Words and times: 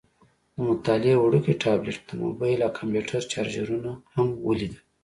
د 0.55 0.57
مطالعې 0.69 1.15
وړوکی 1.19 1.53
ټابلیټ، 1.63 1.97
د 2.05 2.11
موبایل 2.23 2.59
او 2.65 2.71
کمپیوټر 2.79 3.21
چارجرونه 3.31 3.91
هم 4.15 4.27
ولیدل. 4.47 4.81